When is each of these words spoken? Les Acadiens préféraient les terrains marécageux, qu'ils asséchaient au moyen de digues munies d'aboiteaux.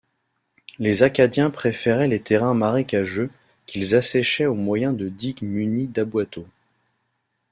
Les 0.79 1.03
Acadiens 1.03 1.51
préféraient 1.51 2.07
les 2.07 2.23
terrains 2.23 2.55
marécageux, 2.55 3.29
qu'ils 3.67 3.93
asséchaient 3.95 4.47
au 4.47 4.55
moyen 4.55 4.93
de 4.93 5.09
digues 5.09 5.43
munies 5.43 5.89
d'aboiteaux. 5.89 6.47